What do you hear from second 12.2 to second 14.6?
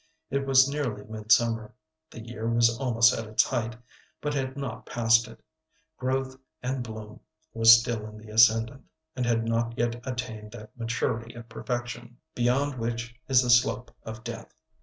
beyond which is the slope of death.